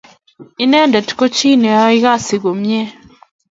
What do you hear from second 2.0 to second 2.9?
kazi komnye.